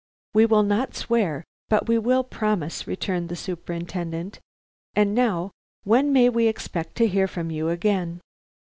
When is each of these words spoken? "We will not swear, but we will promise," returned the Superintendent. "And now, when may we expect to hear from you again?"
"We 0.33 0.47
will 0.47 0.63
not 0.63 0.95
swear, 0.95 1.43
but 1.69 1.87
we 1.87 1.99
will 1.99 2.23
promise," 2.23 2.87
returned 2.87 3.29
the 3.29 3.35
Superintendent. 3.35 4.39
"And 4.95 5.13
now, 5.13 5.51
when 5.83 6.11
may 6.11 6.27
we 6.27 6.47
expect 6.47 6.95
to 6.95 7.07
hear 7.07 7.27
from 7.27 7.51
you 7.51 7.69
again?" 7.69 8.19